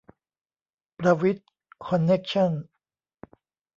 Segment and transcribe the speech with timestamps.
[0.97, 1.43] ประวิตร
[1.85, 2.51] คอนเนคชั่น